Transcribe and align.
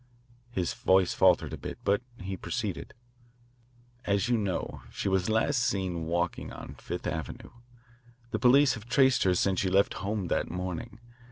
His 0.49 0.73
voice 0.73 1.13
faltered 1.13 1.53
a 1.53 1.57
bit, 1.59 1.77
but 1.83 2.01
he 2.19 2.35
proceeded: 2.35 2.95
"As 4.05 4.29
you 4.29 4.35
know, 4.35 4.81
she 4.91 5.07
was 5.07 5.29
last 5.29 5.63
seen 5.63 6.05
walking 6.07 6.51
on 6.51 6.73
Fifth 6.73 7.05
Avenue. 7.05 7.51
The 8.31 8.39
police 8.39 8.73
have 8.73 8.89
traced 8.89 9.21
her 9.25 9.35
since 9.35 9.59
she 9.59 9.69
left 9.69 9.93
home 10.01 10.25
that 10.29 10.49
morning. 10.49 10.99